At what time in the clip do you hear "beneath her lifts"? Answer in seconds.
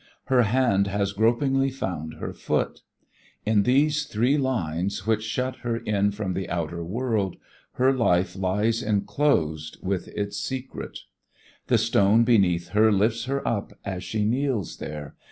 12.23-13.25